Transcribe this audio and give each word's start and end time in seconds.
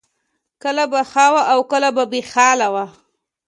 کله 0.63 0.83
به 0.91 1.01
ښه 1.11 1.25
وه 1.31 1.43
او 1.53 1.59
کله 1.71 1.89
به 1.95 2.03
بې 2.11 2.21
حاله 2.31 2.67
وه 2.73 2.85